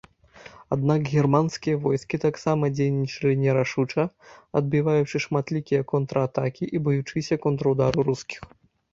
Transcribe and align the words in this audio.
Аднак 0.75 1.01
германскія 1.15 1.75
войскі 1.83 2.17
таксама 2.23 2.69
дзейнічалі 2.77 3.33
нерашуча, 3.41 4.05
адбіваючы 4.61 5.21
шматлікія 5.25 5.81
контратакі 5.93 6.65
і 6.79 6.81
баючыся 6.87 7.35
контрудару 7.45 7.99
рускіх. 8.09 8.41